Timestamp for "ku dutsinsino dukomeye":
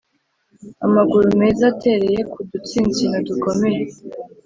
2.31-3.83